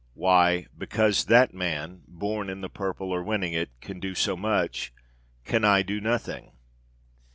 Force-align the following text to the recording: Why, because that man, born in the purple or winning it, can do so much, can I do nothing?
Why, 0.15 0.65
because 0.75 1.25
that 1.25 1.53
man, 1.53 2.01
born 2.07 2.49
in 2.49 2.61
the 2.61 2.71
purple 2.71 3.11
or 3.11 3.21
winning 3.21 3.53
it, 3.53 3.69
can 3.81 3.99
do 3.99 4.15
so 4.15 4.35
much, 4.35 4.91
can 5.45 5.63
I 5.63 5.83
do 5.83 6.01
nothing? 6.01 6.53